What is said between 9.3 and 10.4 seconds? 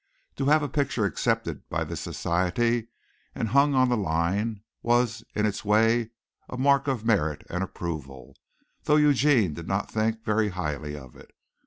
did not think